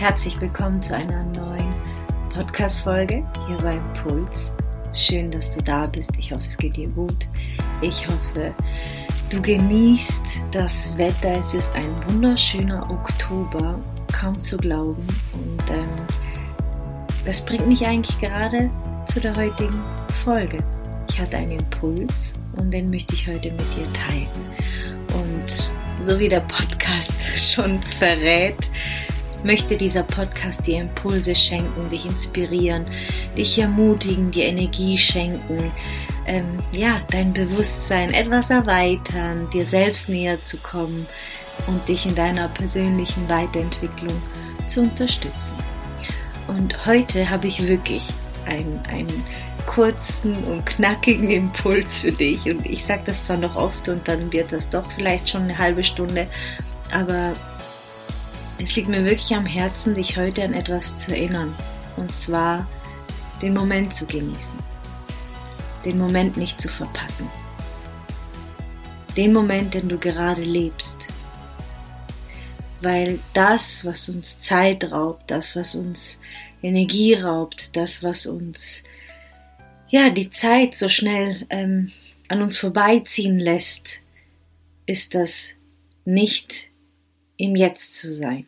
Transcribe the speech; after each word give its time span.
Herzlich 0.00 0.40
willkommen 0.40 0.82
zu 0.82 0.96
einer 0.96 1.22
neuen 1.24 1.74
Podcast-Folge 2.32 3.22
hier 3.46 3.56
bei 3.58 3.76
Impuls. 3.76 4.54
Schön, 4.94 5.30
dass 5.30 5.54
du 5.54 5.62
da 5.62 5.86
bist. 5.86 6.12
Ich 6.16 6.32
hoffe, 6.32 6.46
es 6.46 6.56
geht 6.56 6.76
dir 6.76 6.88
gut. 6.88 7.26
Ich 7.82 8.06
hoffe, 8.06 8.54
du 9.28 9.42
genießt 9.42 10.40
das 10.52 10.96
Wetter. 10.96 11.38
Es 11.40 11.52
ist 11.52 11.70
ein 11.74 11.94
wunderschöner 12.08 12.88
Oktober, 12.90 13.78
kaum 14.10 14.40
zu 14.40 14.56
glauben. 14.56 15.06
Und 15.34 15.70
ähm, 15.70 16.06
das 17.26 17.44
bringt 17.44 17.68
mich 17.68 17.84
eigentlich 17.84 18.18
gerade 18.20 18.70
zu 19.04 19.20
der 19.20 19.36
heutigen 19.36 19.82
Folge. 20.24 20.64
Ich 21.10 21.20
hatte 21.20 21.36
einen 21.36 21.58
Impuls 21.58 22.32
und 22.56 22.70
den 22.70 22.88
möchte 22.88 23.14
ich 23.14 23.28
heute 23.28 23.50
mit 23.50 23.66
dir 23.76 23.92
teilen. 23.92 24.28
Und 25.12 25.70
so 26.02 26.18
wie 26.18 26.30
der 26.30 26.40
Podcast 26.40 27.20
schon 27.52 27.82
verrät, 27.98 28.70
möchte 29.44 29.76
dieser 29.76 30.02
Podcast 30.02 30.66
dir 30.66 30.80
Impulse 30.80 31.34
schenken, 31.34 31.90
dich 31.90 32.06
inspirieren, 32.06 32.84
dich 33.36 33.58
ermutigen, 33.58 34.30
dir 34.30 34.46
Energie 34.46 34.96
schenken, 34.96 35.70
ähm, 36.26 36.58
ja, 36.72 37.00
dein 37.10 37.32
Bewusstsein 37.32 38.12
etwas 38.12 38.50
erweitern, 38.50 39.48
dir 39.50 39.64
selbst 39.64 40.08
näher 40.08 40.42
zu 40.42 40.58
kommen 40.58 41.06
und 41.66 41.88
dich 41.88 42.06
in 42.06 42.14
deiner 42.14 42.48
persönlichen 42.48 43.28
Weiterentwicklung 43.28 44.20
zu 44.66 44.82
unterstützen. 44.82 45.56
Und 46.48 46.86
heute 46.86 47.30
habe 47.30 47.46
ich 47.46 47.66
wirklich 47.66 48.08
einen, 48.46 48.80
einen 48.88 49.24
kurzen 49.66 50.34
und 50.44 50.66
knackigen 50.66 51.30
Impuls 51.30 52.00
für 52.02 52.12
dich. 52.12 52.46
Und 52.46 52.66
ich 52.66 52.84
sage 52.84 53.02
das 53.06 53.26
zwar 53.26 53.36
noch 53.36 53.56
oft 53.56 53.88
und 53.88 54.06
dann 54.08 54.32
wird 54.32 54.52
das 54.52 54.68
doch 54.68 54.90
vielleicht 54.92 55.28
schon 55.28 55.42
eine 55.42 55.58
halbe 55.58 55.84
Stunde, 55.84 56.26
aber 56.90 57.32
es 58.62 58.76
liegt 58.76 58.88
mir 58.88 59.04
wirklich 59.04 59.34
am 59.34 59.46
Herzen, 59.46 59.94
dich 59.94 60.18
heute 60.18 60.44
an 60.44 60.52
etwas 60.52 60.96
zu 60.98 61.12
erinnern. 61.12 61.54
Und 61.96 62.14
zwar 62.14 62.68
den 63.40 63.54
Moment 63.54 63.94
zu 63.94 64.04
genießen. 64.04 64.58
Den 65.84 65.98
Moment 65.98 66.36
nicht 66.36 66.60
zu 66.60 66.68
verpassen. 66.68 67.30
Den 69.16 69.32
Moment, 69.32 69.72
den 69.72 69.88
du 69.88 69.96
gerade 69.96 70.42
lebst. 70.42 71.08
Weil 72.82 73.18
das, 73.32 73.84
was 73.86 74.10
uns 74.10 74.38
Zeit 74.38 74.84
raubt, 74.92 75.30
das, 75.30 75.56
was 75.56 75.74
uns 75.74 76.20
Energie 76.62 77.14
raubt, 77.14 77.76
das, 77.76 78.02
was 78.02 78.26
uns 78.26 78.82
ja 79.88 80.10
die 80.10 80.30
Zeit 80.30 80.76
so 80.76 80.88
schnell 80.88 81.46
ähm, 81.48 81.92
an 82.28 82.42
uns 82.42 82.58
vorbeiziehen 82.58 83.38
lässt, 83.38 84.02
ist 84.84 85.14
das 85.14 85.50
nicht 86.04 86.70
im 87.36 87.56
Jetzt 87.56 87.98
zu 87.98 88.12
sein 88.12 88.46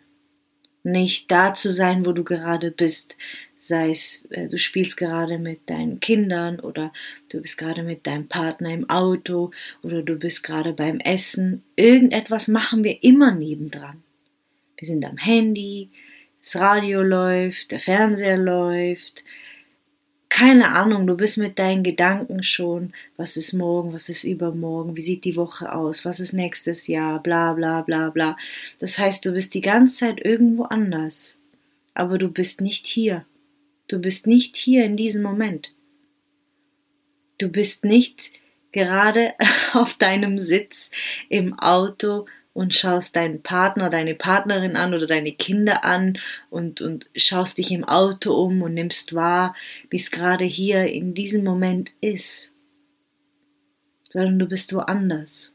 nicht 0.83 1.30
da 1.30 1.55
zu 1.55 1.72
sein, 1.72 2.05
wo 2.05 2.12
du 2.12 2.25
gerade 2.25 2.70
bist, 2.70 3.16
sei 3.56 3.91
es 3.91 4.27
äh, 4.30 4.48
du 4.48 4.58
spielst 4.58 4.97
gerade 4.97 5.39
mit 5.39 5.70
deinen 5.70 6.00
Kindern 6.00 6.58
oder 6.58 6.92
du 7.30 7.41
bist 7.41 7.58
gerade 7.58 7.83
mit 7.83 8.06
deinem 8.06 8.28
Partner 8.28 8.70
im 8.74 8.91
Auto 8.91 9.52
oder 9.83 10.02
du 10.02 10.16
bist 10.16 10.42
gerade 10.42 10.72
beim 10.72 10.98
Essen. 10.98 11.62
Irgendetwas 11.77 12.48
machen 12.48 12.83
wir 12.83 13.02
immer 13.05 13.33
nebendran. 13.33 14.02
Wir 14.77 14.89
sind 14.89 15.05
am 15.05 15.16
Handy, 15.16 15.91
das 16.41 16.56
Radio 16.56 17.02
läuft, 17.02 17.70
der 17.70 17.78
Fernseher 17.78 18.36
läuft, 18.36 19.22
keine 20.33 20.75
Ahnung, 20.75 21.06
du 21.06 21.14
bist 21.14 21.36
mit 21.36 21.58
deinen 21.58 21.83
Gedanken 21.83 22.42
schon, 22.42 22.94
was 23.19 23.36
ist 23.36 23.52
morgen, 23.52 23.92
was 23.92 24.08
ist 24.08 24.25
übermorgen, 24.25 24.97
wie 24.97 25.02
sieht 25.02 25.27
die 25.27 25.36
Woche 25.36 25.70
aus, 25.70 26.06
was 26.06 26.20
ist 26.20 26.33
nächstes 26.33 26.86
Jahr, 26.86 27.22
bla 27.22 27.52
bla 27.52 27.83
bla 27.83 28.08
bla. 28.08 28.39
Das 28.80 28.98
heißt, 28.98 29.27
du 29.27 29.33
bist 29.33 29.52
die 29.52 29.61
ganze 29.61 29.98
Zeit 29.98 30.24
irgendwo 30.24 30.62
anders, 30.62 31.36
aber 31.92 32.17
du 32.17 32.29
bist 32.29 32.62
nicht 32.62 32.86
hier. 32.86 33.27
Du 33.89 33.98
bist 33.98 34.27
nicht 34.27 34.56
hier 34.56 34.86
in 34.86 34.96
diesem 34.96 35.23
Moment. 35.23 35.74
Du 37.36 37.51
bist 37.51 37.85
nicht 37.85 38.33
gerade 38.73 39.35
auf 39.74 39.92
deinem 39.92 40.39
Sitz 40.39 40.90
im 41.29 41.58
Auto 41.58 42.24
und 42.55 42.74
schaust 42.74 43.17
deinen 43.17 43.42
Partner, 43.42 43.89
deine 43.89 44.14
Partnerin 44.14 44.77
an 44.77 44.95
oder 44.95 45.07
deine 45.07 45.33
Kinder 45.33 45.85
an 45.85 46.18
und, 46.51 46.80
und 46.80 47.08
schaust 47.17 47.58
dich 47.58 47.70
im 47.70 47.85
Auto 47.85 48.35
um 48.35 48.63
und 48.63 48.74
nimmst 48.74 49.14
wahr, 49.14 49.55
wie 49.90 49.96
es 49.96 50.11
gerade 50.11 50.45
hier 50.45 50.86
in 50.86 51.14
diesem 51.14 51.45
Moment 51.45 51.92
ist, 52.01 52.52
sondern 54.08 54.39
du 54.39 54.46
bist 54.46 54.74
woanders. 54.74 55.52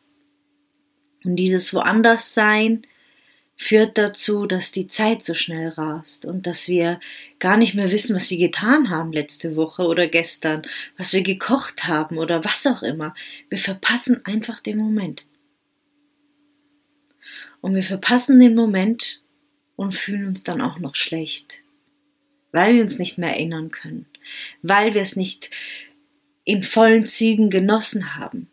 Und 1.23 1.35
dieses 1.35 1.73
woanders 1.73 2.33
sein 2.33 2.83
führt 3.57 3.97
dazu, 3.97 4.45
dass 4.45 4.71
die 4.71 4.87
Zeit 4.87 5.25
so 5.25 5.33
schnell 5.33 5.69
rast 5.69 6.25
und 6.25 6.45
dass 6.47 6.67
wir 6.67 6.99
gar 7.39 7.57
nicht 7.57 7.73
mehr 7.73 7.91
wissen, 7.91 8.15
was 8.15 8.29
wir 8.29 8.37
getan 8.37 8.89
haben 8.89 9.11
letzte 9.11 9.55
Woche 9.55 9.83
oder 9.83 10.07
gestern, 10.07 10.61
was 10.95 11.13
wir 11.13 11.23
gekocht 11.23 11.85
haben 11.85 12.19
oder 12.19 12.45
was 12.45 12.65
auch 12.67 12.83
immer. 12.83 13.15
Wir 13.49 13.57
verpassen 13.57 14.23
einfach 14.25 14.59
den 14.59 14.77
Moment. 14.77 15.26
Und 17.61 17.75
wir 17.75 17.83
verpassen 17.83 18.39
den 18.39 18.55
Moment 18.55 19.21
und 19.75 19.95
fühlen 19.95 20.27
uns 20.27 20.43
dann 20.43 20.61
auch 20.61 20.79
noch 20.79 20.95
schlecht, 20.95 21.61
weil 22.51 22.75
wir 22.75 22.81
uns 22.81 22.99
nicht 22.99 23.17
mehr 23.17 23.29
erinnern 23.29 23.71
können, 23.71 24.05
weil 24.61 24.93
wir 24.93 25.01
es 25.01 25.15
nicht 25.15 25.51
in 26.43 26.63
vollen 26.63 27.05
Zügen 27.05 27.49
genossen 27.49 28.15
haben, 28.15 28.49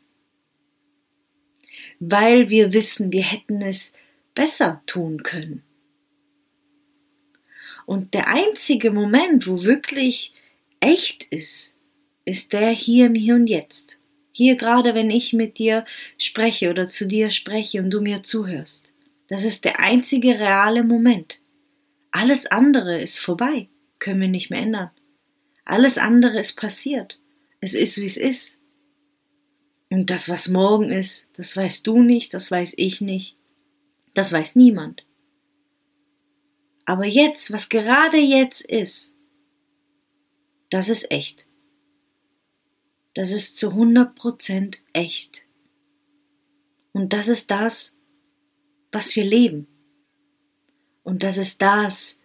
weil 2.00 2.50
wir 2.50 2.72
wissen, 2.72 3.12
wir 3.12 3.22
hätten 3.22 3.62
es 3.62 3.92
besser 4.34 4.82
tun 4.86 5.22
können. 5.22 5.62
Und 7.86 8.14
der 8.14 8.28
einzige 8.28 8.90
Moment, 8.90 9.46
wo 9.46 9.62
wirklich 9.62 10.32
echt 10.80 11.24
ist, 11.24 11.76
ist 12.24 12.52
der 12.52 12.70
hier 12.70 13.06
im 13.06 13.14
Hier 13.14 13.34
und 13.34 13.46
Jetzt. 13.46 13.98
Hier 14.32 14.56
gerade, 14.56 14.94
wenn 14.94 15.10
ich 15.10 15.32
mit 15.32 15.58
dir 15.58 15.84
spreche 16.18 16.70
oder 16.70 16.88
zu 16.88 17.06
dir 17.06 17.30
spreche 17.30 17.80
und 17.80 17.90
du 17.90 18.00
mir 18.00 18.22
zuhörst. 18.22 18.93
Das 19.34 19.42
ist 19.42 19.64
der 19.64 19.80
einzige 19.80 20.38
reale 20.38 20.84
Moment. 20.84 21.40
Alles 22.12 22.46
andere 22.46 23.02
ist 23.02 23.18
vorbei, 23.18 23.68
können 23.98 24.20
wir 24.20 24.28
nicht 24.28 24.48
mehr 24.48 24.60
ändern. 24.60 24.92
Alles 25.64 25.98
andere 25.98 26.38
ist 26.38 26.52
passiert. 26.52 27.20
Es 27.58 27.74
ist, 27.74 28.00
wie 28.00 28.06
es 28.06 28.16
ist. 28.16 28.58
Und 29.90 30.10
das, 30.10 30.28
was 30.28 30.46
morgen 30.46 30.92
ist, 30.92 31.30
das 31.32 31.56
weißt 31.56 31.84
du 31.84 32.00
nicht, 32.00 32.32
das 32.32 32.52
weiß 32.52 32.74
ich 32.76 33.00
nicht, 33.00 33.36
das 34.14 34.30
weiß 34.30 34.54
niemand. 34.54 35.04
Aber 36.84 37.04
jetzt, 37.04 37.52
was 37.52 37.68
gerade 37.68 38.18
jetzt 38.18 38.60
ist, 38.60 39.14
das 40.70 40.88
ist 40.88 41.10
echt. 41.10 41.48
Das 43.14 43.32
ist 43.32 43.56
zu 43.56 43.70
100% 43.70 44.76
echt. 44.92 45.44
Und 46.92 47.12
das 47.12 47.26
ist 47.26 47.50
das, 47.50 47.96
was 48.94 49.14
wir 49.16 49.24
leben. 49.24 49.66
Und 51.02 51.22
das 51.22 51.36
ist 51.36 51.60
das, 51.60 52.18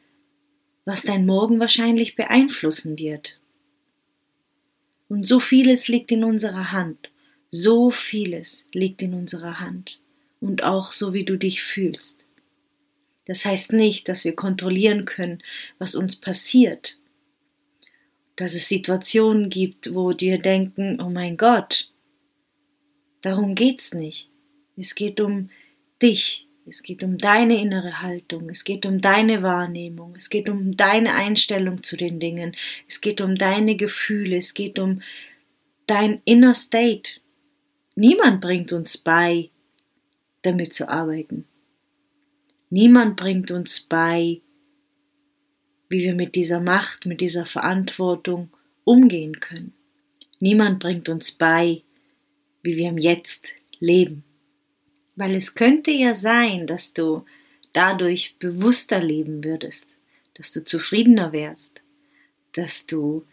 was 0.86 1.04
dein 1.04 1.26
Morgen 1.26 1.60
wahrscheinlich 1.60 2.16
beeinflussen 2.16 2.98
wird. 2.98 3.40
Und 5.08 5.28
so 5.28 5.40
vieles 5.40 5.88
liegt 5.88 6.12
in 6.12 6.24
unserer 6.24 6.72
Hand. 6.72 7.12
So 7.52 7.92
vieles 7.92 8.66
liegt 8.74 9.02
in 9.02 9.14
unserer 9.14 9.60
Hand. 9.60 10.00
Und 10.40 10.64
auch 10.64 10.92
so, 10.92 11.14
wie 11.14 11.26
du 11.26 11.38
dich 11.38 11.62
fühlst. 11.62 12.26
Das 13.26 13.46
heißt 13.46 13.74
nicht, 13.74 14.10
dass 14.10 14.24
wir 14.24 14.36
kontrollieren 14.36 15.06
können, 15.06 15.44
was 15.78 15.96
uns 15.96 16.16
passiert. 16.16 16.98
Dass 18.36 18.54
es 18.54 18.70
Situationen 18.70 19.50
gibt, 19.50 19.94
wo 19.94 20.14
dir 20.14 20.40
denken, 20.40 21.02
oh 21.02 21.10
mein 21.10 21.38
Gott, 21.38 21.92
darum 23.22 23.54
geht's 23.54 23.94
nicht. 23.94 24.30
Es 24.78 24.96
geht 24.96 25.20
um 25.20 25.50
dich, 26.02 26.48
es 26.70 26.84
geht 26.84 27.04
um 27.04 27.18
deine 27.18 27.60
innere 27.60 28.02
Haltung, 28.02 28.50
es 28.50 28.64
geht 28.64 28.86
um 28.86 29.02
deine 29.02 29.42
Wahrnehmung, 29.42 30.14
es 30.16 30.30
geht 30.30 30.48
um 30.48 30.78
deine 30.78 31.16
Einstellung 31.16 31.84
zu 31.84 31.98
den 31.98 32.20
Dingen, 32.20 32.56
es 32.88 33.02
geht 33.02 33.22
um 33.22 33.36
deine 33.36 33.76
Gefühle, 33.76 34.38
es 34.38 34.54
geht 34.54 34.78
um 34.78 35.02
dein 35.88 36.22
inner 36.26 36.54
State. 36.54 37.20
Niemand 37.96 38.42
bringt 38.42 38.72
uns 38.72 38.98
bei, 38.98 39.50
damit 40.44 40.74
zu 40.74 40.88
arbeiten. 40.88 41.46
Niemand 42.70 43.16
bringt 43.16 43.50
uns 43.50 43.80
bei, 43.82 44.42
wie 45.90 46.00
wir 46.04 46.14
mit 46.14 46.36
dieser 46.36 46.60
Macht, 46.60 47.08
mit 47.08 47.20
dieser 47.20 47.46
Verantwortung 47.46 48.50
umgehen 48.84 49.40
können. 49.40 49.74
Niemand 50.40 50.80
bringt 50.80 51.10
uns 51.10 51.32
bei, 51.32 51.82
wie 52.62 52.78
wir 52.78 52.90
im 52.90 53.00
Jetzt 53.00 53.56
leben. 53.80 54.24
Weil 55.20 55.36
es 55.36 55.54
könnte 55.54 55.92
ja 55.92 56.16
sein, 56.16 56.66
dass 56.66 56.94
du 56.94 57.26
dadurch 57.74 58.38
bewusster 58.40 59.02
leben 59.02 59.44
würdest, 59.44 59.98
dass 60.36 60.54
du 60.54 60.64
zufriedener 60.64 61.34
wärst, 61.34 61.84
dass 62.54 62.86
du 62.86 63.26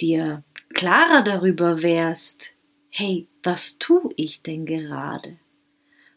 dir 0.00 0.44
klarer 0.74 1.24
darüber 1.24 1.82
wärst, 1.82 2.54
hey, 2.88 3.26
was 3.42 3.78
tue 3.78 4.10
ich 4.14 4.42
denn 4.42 4.64
gerade? 4.64 5.36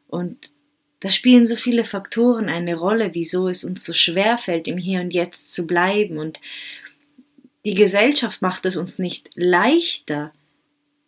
Und 0.08 0.52
Da 1.00 1.10
spielen 1.10 1.48
so 1.48 1.56
viele 1.56 1.84
Faktoren 1.84 2.48
eine 2.48 2.76
Rolle, 2.76 3.14
wieso 3.14 3.48
es 3.48 3.64
uns 3.64 3.86
so 3.86 3.94
schwer 3.94 4.38
fällt, 4.38 4.68
im 4.68 4.78
Hier 4.78 5.02
und 5.02 5.14
Jetzt 5.16 5.52
zu 5.52 5.66
bleiben. 5.66 6.20
Und 6.20 6.40
die 7.66 7.76
Gesellschaft 7.76 8.44
macht 8.44 8.66
es 8.66 8.78
uns 8.78 9.00
nicht 9.00 9.30
leichter, 9.36 10.32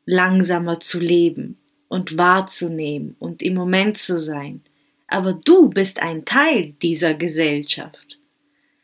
langsamer 0.05 0.79
zu 0.79 0.99
leben 0.99 1.59
und 1.89 2.17
wahrzunehmen 2.17 3.17
und 3.19 3.41
im 3.41 3.55
Moment 3.55 3.97
zu 3.97 4.17
sein. 4.17 4.61
Aber 5.07 5.33
du 5.33 5.69
bist 5.69 6.01
ein 6.01 6.23
Teil 6.23 6.75
dieser 6.81 7.15
Gesellschaft. 7.15 8.19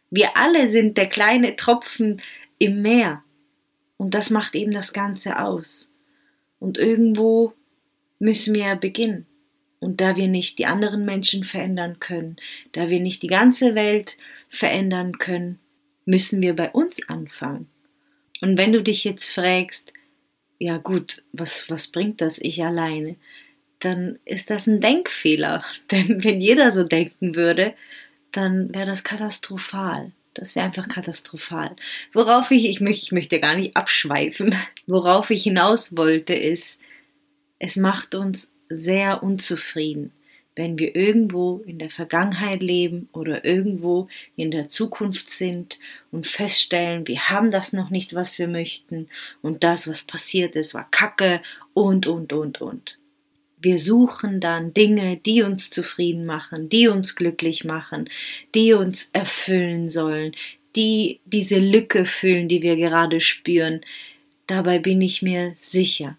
Wir 0.09 0.35
alle 0.35 0.69
sind 0.69 0.97
der 0.97 1.07
kleine 1.07 1.55
Tropfen 1.55 2.21
im 2.57 2.81
Meer. 2.81 3.23
Und 3.97 4.13
das 4.13 4.29
macht 4.29 4.55
eben 4.55 4.71
das 4.71 4.91
Ganze 4.91 5.39
aus. 5.39 5.91
Und 6.59 6.77
irgendwo 6.77 7.53
müssen 8.19 8.55
wir 8.55 8.75
beginnen. 8.75 9.25
Und 9.79 10.01
da 10.01 10.15
wir 10.15 10.27
nicht 10.27 10.57
die 10.57 10.65
anderen 10.65 11.05
Menschen 11.05 11.43
verändern 11.43 11.99
können, 11.99 12.37
da 12.71 12.89
wir 12.89 12.99
nicht 12.99 13.21
die 13.21 13.27
ganze 13.27 13.75
Welt 13.75 14.17
verändern 14.49 15.19
können, 15.19 15.59
müssen 16.05 16.41
wir 16.41 16.55
bei 16.55 16.71
uns 16.71 17.07
anfangen. 17.07 17.69
Und 18.41 18.57
wenn 18.57 18.73
du 18.73 18.81
dich 18.81 19.03
jetzt 19.03 19.29
fragst, 19.29 19.93
ja 20.59 20.77
gut, 20.77 21.23
was, 21.31 21.69
was 21.69 21.87
bringt 21.87 22.21
das 22.21 22.37
ich 22.39 22.63
alleine? 22.63 23.15
Dann 23.79 24.19
ist 24.25 24.49
das 24.49 24.67
ein 24.67 24.81
Denkfehler. 24.81 25.63
Denn 25.91 26.23
wenn 26.23 26.41
jeder 26.41 26.71
so 26.71 26.83
denken 26.83 27.35
würde, 27.35 27.73
dann 28.31 28.73
wäre 28.73 28.85
das 28.85 29.03
katastrophal. 29.03 30.11
Das 30.33 30.55
wäre 30.55 30.65
einfach 30.65 30.89
katastrophal. 30.89 31.75
Worauf 32.13 32.51
ich, 32.51 32.69
ich 32.69 32.81
möchte, 32.81 33.03
ich 33.03 33.11
möchte 33.13 33.39
gar 33.39 33.55
nicht 33.55 33.75
abschweifen, 33.75 34.55
worauf 34.87 35.29
ich 35.29 35.43
hinaus 35.43 35.95
wollte, 35.95 36.33
ist, 36.33 36.79
es 37.57 37.77
macht 37.77 38.15
uns 38.15 38.53
sehr 38.69 39.23
unzufrieden, 39.23 40.11
wenn 40.55 40.79
wir 40.79 40.95
irgendwo 40.95 41.61
in 41.65 41.79
der 41.79 41.89
Vergangenheit 41.89 42.61
leben 42.61 43.09
oder 43.11 43.43
irgendwo 43.43 44.07
in 44.35 44.51
der 44.51 44.69
Zukunft 44.69 45.29
sind 45.29 45.79
und 46.11 46.25
feststellen, 46.25 47.07
wir 47.07 47.29
haben 47.29 47.51
das 47.51 47.73
noch 47.73 47.89
nicht, 47.89 48.15
was 48.15 48.39
wir 48.39 48.47
möchten 48.47 49.07
und 49.41 49.63
das, 49.63 49.87
was 49.87 50.03
passiert 50.03 50.55
ist, 50.55 50.73
war 50.73 50.89
Kacke 50.91 51.41
und, 51.73 52.07
und, 52.07 52.31
und, 52.31 52.61
und. 52.61 52.97
Wir 53.57 53.79
suchen 53.79 54.39
dann 54.39 54.73
Dinge, 54.73 55.17
die 55.17 55.41
uns 55.41 55.71
zufrieden 55.71 56.25
machen, 56.25 56.69
die 56.69 56.87
uns 56.87 57.15
glücklich 57.15 57.65
machen, 57.65 58.09
die 58.53 58.73
uns 58.73 59.09
erfüllen 59.11 59.89
sollen, 59.89 60.35
die 60.75 61.19
diese 61.25 61.59
Lücke 61.59 62.05
füllen, 62.05 62.47
die 62.47 62.61
wir 62.61 62.75
gerade 62.75 63.19
spüren. 63.19 63.81
Dabei 64.47 64.79
bin 64.79 65.01
ich 65.01 65.21
mir 65.21 65.53
sicher, 65.55 66.17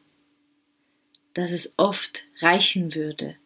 dass 1.35 1.53
es 1.53 1.75
oft 1.77 2.25
reichen 2.41 2.95
würde, 2.95 3.37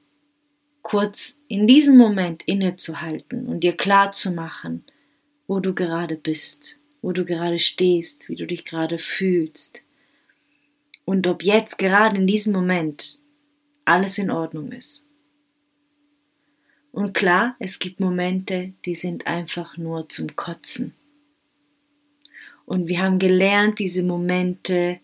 kurz 0.83 1.39
in 1.49 1.67
diesem 1.67 1.97
Moment 1.97 2.43
innezuhalten 2.45 3.47
und 3.47 3.61
dir 3.61 3.77
klar 3.77 4.13
zu 4.13 4.31
machen, 4.33 4.85
wo 5.47 5.61
du 5.61 5.75
gerade 5.75 6.17
bist, 6.17 6.77
wo 7.03 7.13
du 7.13 7.25
gerade 7.25 7.59
stehst, 7.59 8.29
wie 8.29 8.37
du 8.37 8.47
dich 8.47 8.65
gerade 8.65 8.99
fühlst 8.99 9.83
und 11.05 11.27
ob 11.27 11.43
jetzt 11.43 11.79
gerade 11.79 12.17
in 12.17 12.27
diesem 12.27 12.53
Moment 12.53 13.19
alles 13.85 14.19
in 14.19 14.31
Ordnung 14.31 14.73
ist. 14.73 15.05
Und 16.93 17.15
klar, 17.15 17.57
es 17.59 17.79
gibt 17.79 18.01
Momente, 18.01 18.73
die 18.85 18.95
sind 18.95 19.27
einfach 19.27 19.77
nur 19.77 20.09
zum 20.09 20.35
Kotzen. 20.35 20.95
Und 22.65 22.89
wir 22.89 23.03
haben 23.03 23.19
gelernt, 23.19 23.79
diese 23.79 24.03
Momente 24.03 25.01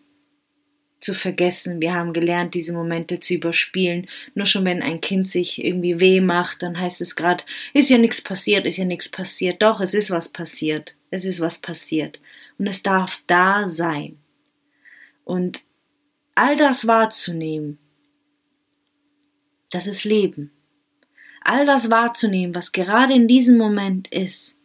zu 1.07 1.15
vergessen. 1.15 1.81
Wir 1.81 1.95
haben 1.95 2.13
gelernt, 2.13 2.55
diese 2.55 2.73
Momente 2.73 3.21
zu 3.21 3.35
überspielen. 3.35 4.09
Nur 4.35 4.47
schon 4.47 4.67
wenn 4.67 4.83
ein 4.83 5.01
Kind 5.01 5.29
sich 5.29 5.65
irgendwie 5.65 6.01
weh 6.01 6.21
macht, 6.21 6.63
dann 6.63 6.79
heißt 6.79 7.01
es 7.01 7.15
gerade, 7.15 7.45
ist 7.73 7.89
ja 7.89 7.97
nichts 7.97 8.21
passiert, 8.21 8.67
ist 8.67 8.77
ja 8.77 8.85
nichts 8.85 9.09
passiert. 9.09 9.63
Doch, 9.63 9.81
es 9.81 9.95
ist 9.95 10.11
was 10.11 10.29
passiert. 10.29 10.97
Es 11.11 11.25
ist 11.25 11.41
was 11.41 11.59
passiert. 11.59 12.21
Und 12.59 12.67
es 12.67 12.83
darf 12.83 13.23
da 13.29 13.69
sein. 13.69 14.19
Und 15.25 15.63
all 16.35 16.57
das 16.57 16.89
wahrzunehmen, 16.89 17.79
das 19.71 19.87
ist 19.87 20.05
Leben. 20.05 20.51
All 21.43 21.65
das 21.65 21.89
wahrzunehmen, 21.89 22.55
was 22.55 22.73
gerade 22.73 23.15
in 23.15 23.29
diesem 23.29 23.57
Moment 23.59 24.09
ist, 24.09 24.57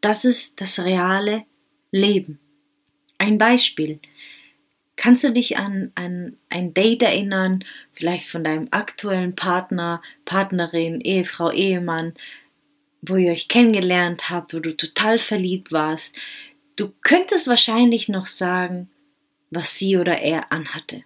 das 0.00 0.24
ist 0.24 0.62
das 0.62 0.78
reale 0.80 1.44
Leben. 1.90 2.38
Ein 3.18 3.36
Beispiel. 3.36 4.00
Kannst 5.02 5.24
du 5.24 5.32
dich 5.32 5.56
an, 5.56 5.90
an 5.96 6.36
ein 6.48 6.74
Date 6.74 7.02
erinnern, 7.02 7.64
vielleicht 7.92 8.28
von 8.28 8.44
deinem 8.44 8.68
aktuellen 8.70 9.34
Partner, 9.34 10.00
Partnerin, 10.24 11.00
Ehefrau, 11.00 11.50
Ehemann, 11.50 12.14
wo 13.00 13.16
ihr 13.16 13.32
euch 13.32 13.48
kennengelernt 13.48 14.30
habt, 14.30 14.54
wo 14.54 14.60
du 14.60 14.76
total 14.76 15.18
verliebt 15.18 15.72
warst? 15.72 16.14
Du 16.76 16.92
könntest 17.02 17.48
wahrscheinlich 17.48 18.08
noch 18.08 18.26
sagen, 18.26 18.90
was 19.50 19.76
sie 19.76 19.96
oder 19.96 20.20
er 20.20 20.52
anhatte, 20.52 21.02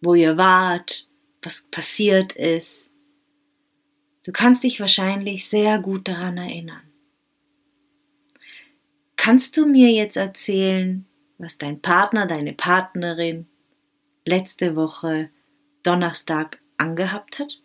wo 0.00 0.14
ihr 0.14 0.36
wart, 0.36 1.08
was 1.42 1.66
passiert 1.72 2.34
ist. 2.34 2.88
Du 4.24 4.30
kannst 4.30 4.62
dich 4.62 4.78
wahrscheinlich 4.78 5.48
sehr 5.48 5.80
gut 5.80 6.06
daran 6.06 6.36
erinnern. 6.36 6.84
Kannst 9.16 9.56
du 9.56 9.66
mir 9.66 9.90
jetzt 9.90 10.16
erzählen, 10.16 11.04
was 11.38 11.58
dein 11.58 11.80
Partner, 11.80 12.26
deine 12.26 12.52
Partnerin 12.52 13.46
letzte 14.24 14.76
Woche 14.76 15.30
Donnerstag 15.82 16.60
angehabt 16.76 17.38
hat? 17.38 17.60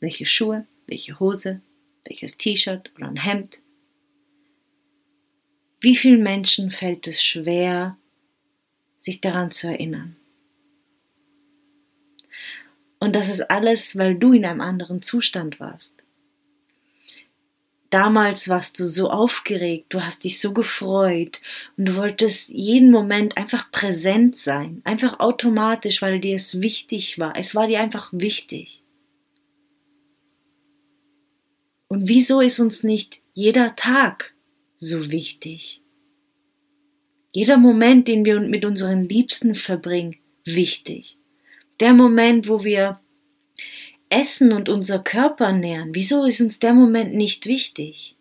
Welche 0.00 0.26
Schuhe, 0.26 0.66
welche 0.86 1.20
Hose, 1.20 1.60
welches 2.04 2.36
T-Shirt 2.36 2.90
oder 2.96 3.08
ein 3.08 3.16
Hemd? 3.16 3.60
Wie 5.80 5.96
vielen 5.96 6.22
Menschen 6.22 6.70
fällt 6.70 7.06
es 7.06 7.22
schwer, 7.24 7.96
sich 8.98 9.20
daran 9.20 9.50
zu 9.50 9.68
erinnern? 9.68 10.16
Und 12.98 13.16
das 13.16 13.30
ist 13.30 13.50
alles, 13.50 13.96
weil 13.96 14.14
du 14.14 14.34
in 14.34 14.44
einem 14.44 14.60
anderen 14.60 15.00
Zustand 15.00 15.58
warst. 15.58 16.04
Damals 17.90 18.48
warst 18.48 18.78
du 18.78 18.86
so 18.86 19.10
aufgeregt, 19.10 19.86
du 19.88 20.02
hast 20.02 20.22
dich 20.22 20.40
so 20.40 20.52
gefreut 20.52 21.40
und 21.76 21.86
du 21.86 21.96
wolltest 21.96 22.50
jeden 22.50 22.92
Moment 22.92 23.36
einfach 23.36 23.72
präsent 23.72 24.36
sein, 24.36 24.80
einfach 24.84 25.18
automatisch, 25.18 26.00
weil 26.00 26.20
dir 26.20 26.36
es 26.36 26.62
wichtig 26.62 27.18
war. 27.18 27.36
Es 27.36 27.56
war 27.56 27.66
dir 27.66 27.80
einfach 27.80 28.12
wichtig. 28.12 28.84
Und 31.88 32.08
wieso 32.08 32.40
ist 32.40 32.60
uns 32.60 32.84
nicht 32.84 33.20
jeder 33.34 33.74
Tag 33.74 34.36
so 34.76 35.10
wichtig? 35.10 35.82
Jeder 37.32 37.56
Moment, 37.56 38.06
den 38.06 38.24
wir 38.24 38.38
mit 38.38 38.64
unseren 38.64 39.08
Liebsten 39.08 39.56
verbringen, 39.56 40.16
wichtig. 40.44 41.18
Der 41.80 41.92
Moment, 41.92 42.48
wo 42.48 42.62
wir 42.62 43.00
essen 44.10 44.52
und 44.52 44.68
unser 44.68 44.98
Körper 44.98 45.52
nähren, 45.52 45.94
wieso 45.94 46.24
ist 46.24 46.40
uns 46.40 46.58
der 46.58 46.74
Moment 46.74 47.14
nicht 47.14 47.46
wichtig? 47.46 48.16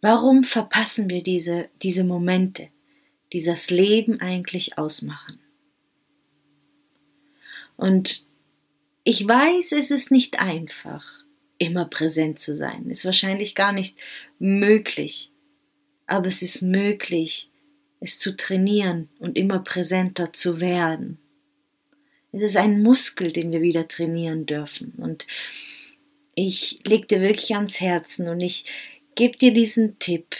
Warum 0.00 0.44
verpassen 0.44 1.10
wir 1.10 1.22
diese, 1.22 1.68
diese 1.82 2.04
Momente, 2.04 2.68
die 3.32 3.42
das 3.42 3.70
Leben 3.70 4.20
eigentlich 4.20 4.78
ausmachen? 4.78 5.40
Und 7.76 8.26
ich 9.04 9.26
weiß, 9.26 9.72
es 9.72 9.90
ist 9.90 10.10
nicht 10.10 10.38
einfach, 10.38 11.24
immer 11.58 11.86
präsent 11.86 12.38
zu 12.38 12.54
sein. 12.54 12.88
Ist 12.90 13.04
wahrscheinlich 13.04 13.54
gar 13.54 13.72
nicht 13.72 13.98
möglich. 14.38 15.32
Aber 16.06 16.28
es 16.28 16.42
ist 16.42 16.62
möglich, 16.62 17.50
es 18.00 18.18
zu 18.18 18.36
trainieren 18.36 19.08
und 19.18 19.36
immer 19.36 19.60
präsenter 19.60 20.32
zu 20.32 20.60
werden. 20.60 21.18
Es 22.32 22.42
ist 22.42 22.56
ein 22.56 22.82
Muskel, 22.82 23.32
den 23.32 23.52
wir 23.52 23.62
wieder 23.62 23.88
trainieren 23.88 24.46
dürfen. 24.46 24.92
Und 24.96 25.26
ich 26.34 26.80
leg 26.86 27.08
dir 27.08 27.20
wirklich 27.20 27.54
ans 27.54 27.80
Herzen 27.80 28.28
und 28.28 28.40
ich 28.40 28.66
gebe 29.14 29.38
dir 29.38 29.52
diesen 29.52 29.98
Tipp. 29.98 30.36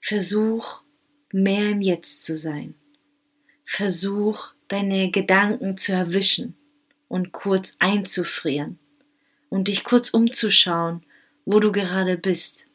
Versuch 0.00 0.82
mehr 1.32 1.70
im 1.70 1.82
Jetzt 1.82 2.24
zu 2.24 2.36
sein. 2.36 2.74
Versuch 3.64 4.52
deine 4.68 5.10
Gedanken 5.10 5.76
zu 5.76 5.92
erwischen 5.92 6.54
und 7.08 7.32
kurz 7.32 7.74
einzufrieren 7.78 8.78
und 9.48 9.68
dich 9.68 9.84
kurz 9.84 10.10
umzuschauen, 10.10 11.04
wo 11.44 11.60
du 11.60 11.72
gerade 11.72 12.16
bist 12.16 12.66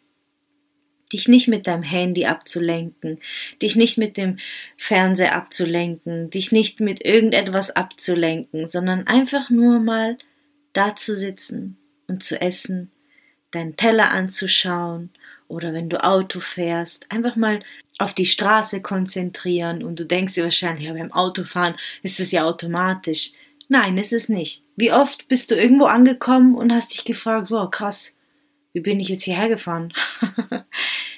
dich 1.15 1.29
nicht 1.29 1.47
mit 1.47 1.65
deinem 1.65 1.83
Handy 1.83 2.25
abzulenken, 2.25 3.19
dich 3.61 3.77
nicht 3.77 3.97
mit 3.97 4.17
dem 4.17 4.37
Fernseher 4.75 5.33
abzulenken, 5.33 6.29
dich 6.29 6.51
nicht 6.51 6.81
mit 6.81 7.03
irgendetwas 7.05 7.71
abzulenken, 7.71 8.67
sondern 8.67 9.07
einfach 9.07 9.49
nur 9.49 9.79
mal 9.79 10.17
da 10.73 10.93
zu 10.97 11.15
sitzen 11.15 11.77
und 12.07 12.21
zu 12.21 12.41
essen, 12.41 12.91
deinen 13.51 13.77
Teller 13.77 14.11
anzuschauen 14.11 15.09
oder 15.47 15.71
wenn 15.71 15.87
du 15.87 16.03
Auto 16.03 16.41
fährst, 16.41 17.09
einfach 17.09 17.37
mal 17.37 17.61
auf 17.97 18.13
die 18.13 18.25
Straße 18.25 18.81
konzentrieren 18.81 19.83
und 19.83 19.97
du 19.97 20.05
denkst 20.05 20.33
dir 20.33 20.43
wahrscheinlich, 20.43 20.87
ja, 20.87 20.93
beim 20.93 21.13
Autofahren 21.13 21.75
ist 22.03 22.19
es 22.19 22.31
ja 22.31 22.43
automatisch. 22.43 23.31
Nein, 23.69 23.97
ist 23.97 24.11
es 24.11 24.27
nicht. 24.27 24.63
Wie 24.75 24.91
oft 24.91 25.29
bist 25.29 25.49
du 25.49 25.55
irgendwo 25.55 25.85
angekommen 25.85 26.55
und 26.55 26.73
hast 26.73 26.93
dich 26.93 27.05
gefragt, 27.05 27.51
wow, 27.51 27.71
krass, 27.71 28.15
wie 28.73 28.81
bin 28.81 28.99
ich 28.99 29.07
jetzt 29.07 29.23
hierher 29.23 29.47
gefahren? 29.47 29.93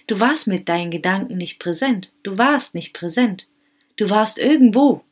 du 0.08 0.20
warst 0.20 0.48
mit 0.48 0.68
deinen 0.68 0.92
Gedanken 0.92 1.38
nicht 1.38 1.60
präsent. 1.60 2.12
Du 2.24 2.38
warst 2.38 2.74
nicht 2.74 2.94
präsent. 2.94 3.48
Du 3.98 4.10
warst 4.10 4.38
irgendwo. 4.38 5.04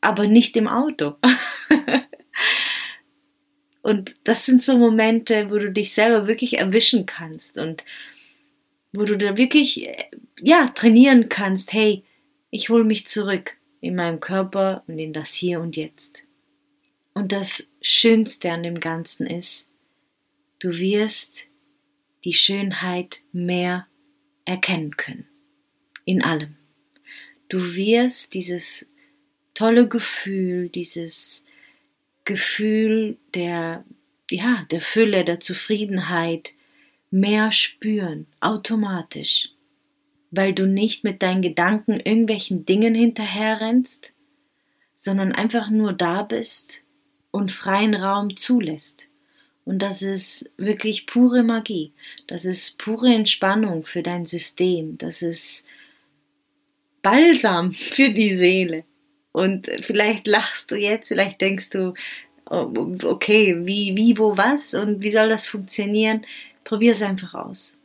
Aber 0.00 0.26
nicht 0.26 0.56
im 0.56 0.68
Auto. 0.68 1.16
und 3.82 4.14
das 4.24 4.46
sind 4.46 4.62
so 4.62 4.78
Momente, 4.78 5.50
wo 5.50 5.58
du 5.58 5.72
dich 5.72 5.92
selber 5.92 6.28
wirklich 6.28 6.58
erwischen 6.58 7.06
kannst 7.06 7.58
und 7.58 7.84
wo 8.92 9.04
du 9.04 9.18
da 9.18 9.36
wirklich, 9.36 9.88
ja, 10.40 10.68
trainieren 10.68 11.28
kannst, 11.28 11.72
hey, 11.72 12.04
ich 12.50 12.68
hole 12.68 12.84
mich 12.84 13.06
zurück 13.06 13.56
in 13.80 13.94
meinem 13.94 14.20
Körper 14.20 14.84
und 14.86 14.98
in 14.98 15.12
das 15.12 15.34
Hier 15.34 15.60
und 15.60 15.76
Jetzt. 15.76 16.24
Und 17.14 17.32
das 17.32 17.68
Schönste 17.82 18.52
an 18.52 18.62
dem 18.62 18.78
Ganzen 18.78 19.26
ist, 19.26 19.66
du 20.60 20.78
wirst 20.78 21.47
die 22.24 22.32
Schönheit 22.32 23.20
mehr 23.32 23.86
erkennen 24.44 24.96
können. 24.96 25.26
In 26.04 26.22
allem. 26.22 26.56
Du 27.48 27.74
wirst 27.74 28.34
dieses 28.34 28.86
tolle 29.54 29.88
Gefühl, 29.88 30.68
dieses 30.68 31.44
Gefühl 32.24 33.16
der, 33.34 33.84
ja, 34.30 34.66
der 34.70 34.80
Fülle, 34.80 35.24
der 35.24 35.40
Zufriedenheit 35.40 36.52
mehr 37.10 37.52
spüren, 37.52 38.26
automatisch 38.40 39.50
weil 40.30 40.52
du 40.52 40.66
nicht 40.66 41.04
mit 41.04 41.22
deinen 41.22 41.42
Gedanken 41.42 41.94
irgendwelchen 41.94 42.64
Dingen 42.64 42.94
hinterherrennst, 42.94 44.12
sondern 44.94 45.32
einfach 45.32 45.70
nur 45.70 45.92
da 45.92 46.22
bist 46.22 46.82
und 47.30 47.52
freien 47.52 47.94
Raum 47.94 48.36
zulässt. 48.36 49.07
Und 49.68 49.80
das 49.80 50.00
ist 50.00 50.50
wirklich 50.56 51.04
pure 51.04 51.42
Magie. 51.42 51.92
Das 52.26 52.46
ist 52.46 52.78
pure 52.78 53.12
Entspannung 53.12 53.84
für 53.84 54.02
dein 54.02 54.24
System. 54.24 54.96
Das 54.96 55.20
ist 55.20 55.62
Balsam 57.02 57.72
für 57.74 58.08
die 58.08 58.32
Seele. 58.32 58.84
Und 59.30 59.68
vielleicht 59.82 60.26
lachst 60.26 60.70
du 60.70 60.76
jetzt, 60.76 61.08
vielleicht 61.08 61.42
denkst 61.42 61.68
du, 61.68 61.92
oh, 62.48 62.96
okay, 63.04 63.58
wie, 63.66 63.94
wie, 63.94 64.16
wo, 64.16 64.38
was 64.38 64.72
und 64.72 65.02
wie 65.02 65.10
soll 65.10 65.28
das 65.28 65.46
funktionieren? 65.46 66.22
Probier 66.64 66.92
es 66.92 67.02
einfach 67.02 67.34
aus. 67.34 67.76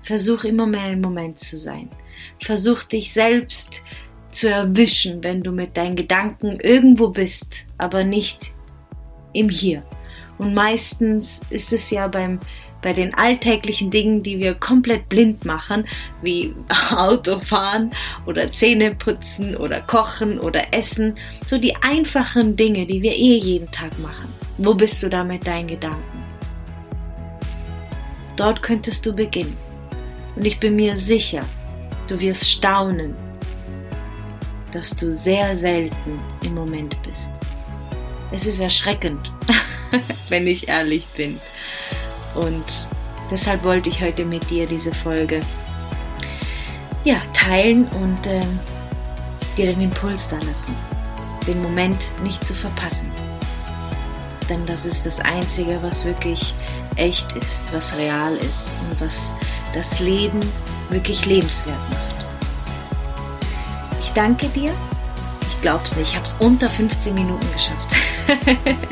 Versuch 0.00 0.44
immer 0.44 0.66
mehr 0.66 0.92
im 0.92 1.02
Moment 1.02 1.38
zu 1.38 1.58
sein. 1.58 1.90
Versuch 2.40 2.82
dich 2.84 3.12
selbst 3.12 3.82
zu 4.30 4.48
erwischen, 4.48 5.22
wenn 5.22 5.42
du 5.42 5.52
mit 5.52 5.76
deinen 5.76 5.96
Gedanken 5.96 6.60
irgendwo 6.60 7.10
bist, 7.10 7.66
aber 7.76 8.04
nicht 8.04 8.54
im 9.34 9.50
Hier. 9.50 9.84
Und 10.38 10.54
meistens 10.54 11.40
ist 11.50 11.72
es 11.72 11.90
ja 11.90 12.08
beim, 12.08 12.40
bei 12.82 12.92
den 12.92 13.14
alltäglichen 13.14 13.90
Dingen, 13.90 14.22
die 14.22 14.38
wir 14.38 14.54
komplett 14.54 15.08
blind 15.08 15.44
machen, 15.44 15.84
wie 16.22 16.54
Autofahren 16.90 17.92
oder 18.26 18.52
Zähne 18.52 18.94
putzen 18.94 19.56
oder 19.56 19.80
kochen 19.80 20.38
oder 20.38 20.74
essen, 20.74 21.14
so 21.46 21.58
die 21.58 21.74
einfachen 21.76 22.56
Dinge, 22.56 22.86
die 22.86 23.02
wir 23.02 23.12
eh 23.12 23.38
jeden 23.38 23.70
Tag 23.70 23.98
machen. 24.00 24.32
Wo 24.58 24.74
bist 24.74 25.02
du 25.02 25.08
da 25.08 25.24
mit 25.24 25.46
deinen 25.46 25.68
Gedanken? 25.68 26.24
Dort 28.36 28.62
könntest 28.62 29.04
du 29.06 29.12
beginnen. 29.14 29.56
Und 30.36 30.44
ich 30.44 30.60
bin 30.60 30.76
mir 30.76 30.96
sicher, 30.96 31.42
du 32.06 32.20
wirst 32.20 32.50
staunen, 32.50 33.14
dass 34.72 34.94
du 34.94 35.12
sehr 35.12 35.56
selten 35.56 36.20
im 36.42 36.54
Moment 36.54 36.94
bist. 37.02 37.30
Es 38.30 38.46
ist 38.46 38.60
erschreckend, 38.60 39.32
wenn 40.28 40.46
ich 40.46 40.68
ehrlich 40.68 41.06
bin. 41.16 41.40
Und 42.34 42.64
deshalb 43.30 43.62
wollte 43.64 43.88
ich 43.88 44.02
heute 44.02 44.24
mit 44.24 44.50
dir 44.50 44.66
diese 44.66 44.92
Folge 44.92 45.40
ja, 47.04 47.16
teilen 47.32 47.86
und 47.88 48.26
äh, 48.26 48.40
dir 49.56 49.66
den 49.66 49.80
Impuls 49.80 50.28
da 50.28 50.36
lassen, 50.36 50.74
den 51.46 51.62
Moment 51.62 52.10
nicht 52.22 52.44
zu 52.44 52.52
verpassen. 52.52 53.10
Denn 54.48 54.64
das 54.66 54.86
ist 54.86 55.06
das 55.06 55.20
Einzige, 55.20 55.78
was 55.82 56.04
wirklich 56.04 56.54
echt 56.96 57.32
ist, 57.32 57.62
was 57.72 57.96
real 57.96 58.34
ist 58.36 58.72
und 58.80 59.00
was 59.00 59.34
das 59.74 60.00
Leben 60.00 60.40
wirklich 60.90 61.26
lebenswert 61.26 61.78
macht. 61.90 62.26
Ich 64.00 64.10
danke 64.10 64.48
dir. 64.48 64.72
Ich 65.48 65.62
glaub's 65.62 65.96
nicht, 65.96 66.10
ich 66.10 66.16
habe 66.16 66.26
es 66.26 66.36
unter 66.38 66.68
15 66.68 67.14
Minuten 67.14 67.46
geschafft. 67.52 68.76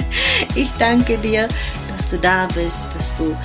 ich 0.54 0.70
danke 0.78 1.18
dir, 1.18 1.48
dass 1.96 2.10
du 2.10 2.18
da 2.18 2.46
bist, 2.54 2.88
dass 2.96 3.14
du 3.16 3.36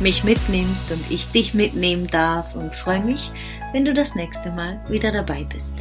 mich 0.00 0.24
mitnimmst 0.24 0.90
und 0.90 1.10
ich 1.10 1.30
dich 1.30 1.54
mitnehmen 1.54 2.06
darf 2.06 2.54
und 2.54 2.74
freue 2.74 3.02
mich, 3.02 3.30
wenn 3.72 3.84
du 3.84 3.92
das 3.92 4.14
nächste 4.14 4.50
Mal 4.50 4.80
wieder 4.88 5.12
dabei 5.12 5.44
bist. 5.44 5.74